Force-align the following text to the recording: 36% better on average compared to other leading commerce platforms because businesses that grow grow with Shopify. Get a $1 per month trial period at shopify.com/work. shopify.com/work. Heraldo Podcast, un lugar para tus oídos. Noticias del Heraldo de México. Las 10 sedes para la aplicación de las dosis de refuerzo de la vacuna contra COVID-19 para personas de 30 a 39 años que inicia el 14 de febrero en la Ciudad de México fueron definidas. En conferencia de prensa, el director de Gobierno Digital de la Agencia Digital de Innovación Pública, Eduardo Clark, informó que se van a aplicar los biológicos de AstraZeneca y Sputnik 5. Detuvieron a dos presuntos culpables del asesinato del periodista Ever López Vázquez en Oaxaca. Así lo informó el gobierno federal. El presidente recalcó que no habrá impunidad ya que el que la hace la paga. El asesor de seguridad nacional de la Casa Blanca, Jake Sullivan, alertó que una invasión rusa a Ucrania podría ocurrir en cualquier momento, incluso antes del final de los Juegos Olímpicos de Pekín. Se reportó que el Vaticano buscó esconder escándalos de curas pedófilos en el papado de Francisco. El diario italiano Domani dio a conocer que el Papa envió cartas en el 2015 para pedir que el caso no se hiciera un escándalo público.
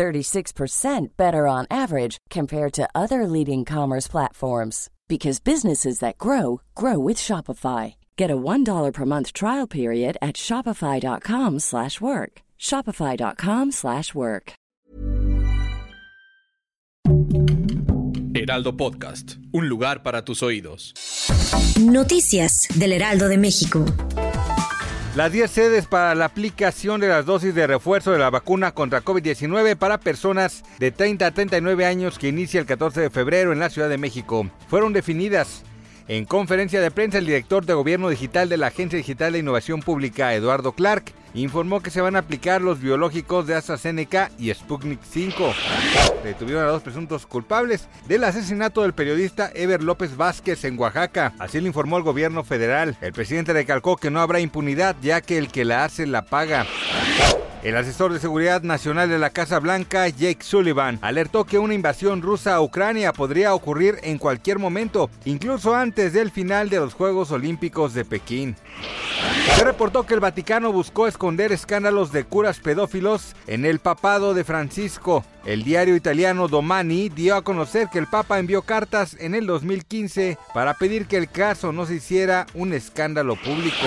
36% 0.00 1.08
better 1.18 1.46
on 1.46 1.66
average 1.70 2.16
compared 2.30 2.72
to 2.72 2.88
other 2.94 3.26
leading 3.26 3.66
commerce 3.66 4.08
platforms 4.08 4.88
because 5.08 5.40
businesses 5.40 5.98
that 5.98 6.16
grow 6.16 6.62
grow 6.74 6.98
with 6.98 7.18
Shopify. 7.18 7.94
Get 8.16 8.30
a 8.30 8.36
$1 8.36 8.92
per 8.94 9.04
month 9.04 9.34
trial 9.34 9.66
period 9.66 10.16
at 10.22 10.36
shopify.com/work. 10.36 12.32
shopify.com/work. 12.58 14.52
Heraldo 18.32 18.76
Podcast, 18.76 19.36
un 19.52 19.68
lugar 19.68 20.02
para 20.02 20.24
tus 20.24 20.42
oídos. 20.42 20.94
Noticias 21.78 22.68
del 22.74 22.92
Heraldo 22.92 23.28
de 23.28 23.36
México. 23.36 23.84
Las 25.16 25.32
10 25.32 25.50
sedes 25.50 25.86
para 25.86 26.14
la 26.14 26.26
aplicación 26.26 27.00
de 27.00 27.08
las 27.08 27.26
dosis 27.26 27.52
de 27.52 27.66
refuerzo 27.66 28.12
de 28.12 28.20
la 28.20 28.30
vacuna 28.30 28.70
contra 28.70 29.02
COVID-19 29.02 29.74
para 29.74 29.98
personas 29.98 30.62
de 30.78 30.92
30 30.92 31.26
a 31.26 31.30
39 31.32 31.84
años 31.84 32.16
que 32.16 32.28
inicia 32.28 32.60
el 32.60 32.66
14 32.66 33.00
de 33.00 33.10
febrero 33.10 33.52
en 33.52 33.58
la 33.58 33.70
Ciudad 33.70 33.88
de 33.88 33.98
México 33.98 34.48
fueron 34.68 34.92
definidas. 34.92 35.64
En 36.06 36.26
conferencia 36.26 36.80
de 36.80 36.92
prensa, 36.92 37.18
el 37.18 37.26
director 37.26 37.66
de 37.66 37.74
Gobierno 37.74 38.08
Digital 38.08 38.48
de 38.48 38.56
la 38.56 38.68
Agencia 38.68 38.98
Digital 38.98 39.32
de 39.32 39.40
Innovación 39.40 39.80
Pública, 39.80 40.32
Eduardo 40.32 40.72
Clark, 40.72 41.12
informó 41.34 41.80
que 41.80 41.90
se 41.90 42.00
van 42.00 42.16
a 42.16 42.20
aplicar 42.20 42.60
los 42.60 42.80
biológicos 42.80 43.46
de 43.46 43.54
AstraZeneca 43.54 44.30
y 44.38 44.52
Sputnik 44.52 45.00
5. 45.02 45.54
Detuvieron 46.24 46.64
a 46.64 46.68
dos 46.68 46.82
presuntos 46.82 47.26
culpables 47.26 47.88
del 48.06 48.24
asesinato 48.24 48.82
del 48.82 48.92
periodista 48.92 49.50
Ever 49.54 49.82
López 49.82 50.16
Vázquez 50.16 50.64
en 50.64 50.78
Oaxaca. 50.78 51.34
Así 51.38 51.60
lo 51.60 51.66
informó 51.66 51.96
el 51.96 52.02
gobierno 52.02 52.44
federal. 52.44 52.96
El 53.00 53.12
presidente 53.12 53.52
recalcó 53.52 53.96
que 53.96 54.10
no 54.10 54.20
habrá 54.20 54.40
impunidad 54.40 54.96
ya 55.02 55.20
que 55.20 55.38
el 55.38 55.48
que 55.48 55.64
la 55.64 55.84
hace 55.84 56.06
la 56.06 56.24
paga. 56.24 56.66
El 57.62 57.76
asesor 57.76 58.10
de 58.10 58.20
seguridad 58.20 58.62
nacional 58.62 59.10
de 59.10 59.18
la 59.18 59.28
Casa 59.28 59.58
Blanca, 59.58 60.08
Jake 60.08 60.42
Sullivan, 60.42 60.98
alertó 61.02 61.44
que 61.44 61.58
una 61.58 61.74
invasión 61.74 62.22
rusa 62.22 62.54
a 62.54 62.62
Ucrania 62.62 63.12
podría 63.12 63.52
ocurrir 63.52 63.98
en 64.02 64.16
cualquier 64.16 64.58
momento, 64.58 65.10
incluso 65.26 65.74
antes 65.74 66.14
del 66.14 66.30
final 66.30 66.70
de 66.70 66.78
los 66.78 66.94
Juegos 66.94 67.30
Olímpicos 67.32 67.92
de 67.92 68.06
Pekín. 68.06 68.56
Se 69.56 69.62
reportó 69.62 70.06
que 70.06 70.14
el 70.14 70.20
Vaticano 70.20 70.72
buscó 70.72 71.06
esconder 71.06 71.52
escándalos 71.52 72.12
de 72.12 72.24
curas 72.24 72.60
pedófilos 72.60 73.36
en 73.46 73.66
el 73.66 73.78
papado 73.78 74.32
de 74.32 74.44
Francisco. 74.44 75.22
El 75.44 75.62
diario 75.62 75.96
italiano 75.96 76.48
Domani 76.48 77.10
dio 77.10 77.36
a 77.36 77.42
conocer 77.42 77.88
que 77.92 77.98
el 77.98 78.06
Papa 78.06 78.38
envió 78.38 78.62
cartas 78.62 79.18
en 79.20 79.34
el 79.34 79.46
2015 79.46 80.38
para 80.54 80.72
pedir 80.72 81.06
que 81.06 81.18
el 81.18 81.28
caso 81.28 81.72
no 81.72 81.84
se 81.84 81.96
hiciera 81.96 82.46
un 82.54 82.72
escándalo 82.72 83.36
público. 83.36 83.86